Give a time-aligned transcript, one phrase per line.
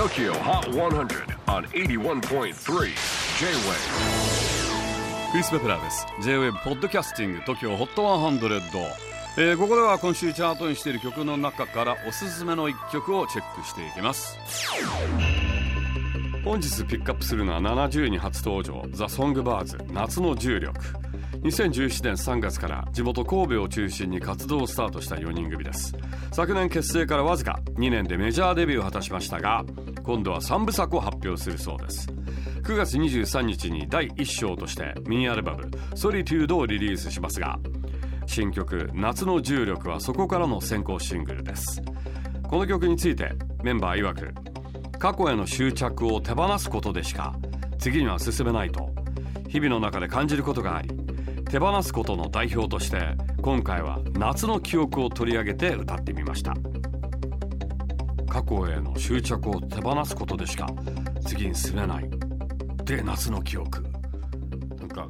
[0.00, 2.54] TOKYO HOT 100 on 81.3 J-WAVE
[5.30, 6.06] クリス・ベプラーです。
[6.22, 8.60] J-WAVE ポッドキャスティング TOKYO HOT 100、
[9.36, 14.38] えー、ここでは今週チャートにしている曲の中からおすすめの一曲をチェックしていきます。
[16.46, 20.80] 本日ピックアップするのは70位に初登場ザ・ソングバーズ夏の重力。
[21.42, 25.96] 2017年3月から地元神戸を中心に活動をスタートした4人組です。
[26.32, 29.64] 昨年結成からわずか2年でメジャーデビューを果たしましたが
[30.02, 32.08] 今度は3部作を発表するそうです。
[32.62, 37.58] 9月23日に第1章としてミニアルバム「ソリテュード」をリリースしますが
[38.26, 41.80] 新曲「夏の重力」はそこからの先行シングルです。
[42.46, 47.34] この曲についてメンバー曰く過去への執着を手放すことでしか
[47.78, 48.90] 次には進めないと
[49.48, 50.99] 日々の中で感じることがあり
[51.50, 56.54] 手放すことの代表として今回は夏の記憶を取り上げて歌ってみました。
[58.28, 60.68] 過去への執着を手放すことでしか
[61.26, 62.08] 次に進めない
[62.84, 63.82] で夏の記憶。
[64.78, 65.08] なんか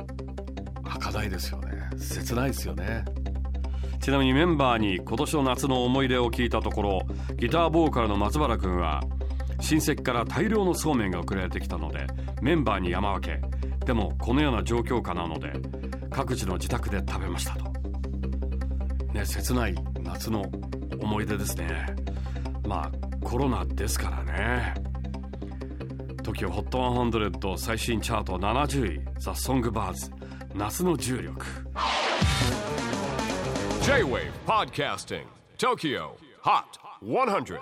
[0.82, 1.90] 儚いですよね。
[1.98, 3.04] 切ないですよね。
[4.00, 7.02] ちなみにメンバーに今年の夏の思い出を聞いたところ
[7.36, 9.02] ギターボーカルの松原君は
[9.60, 12.06] 親戚から大量のそうめんが送られてきたので
[12.40, 13.42] メンバーに山分け。
[13.84, 15.52] でもこのような状況下なので
[16.20, 17.64] 各自の自宅で食べましたと。
[19.14, 20.44] ね切ない夏の
[21.00, 21.96] 思い出ですね。
[22.66, 24.74] まあコロナですからね。
[26.22, 30.10] TOKIOHOT100 最新チャート70位ザ・ソングバーズ
[30.54, 31.46] 夏の重力。
[33.80, 35.24] J-WAVE PODCASTING
[35.56, 36.10] TOKYO
[36.42, 36.62] HOT
[37.02, 37.60] 100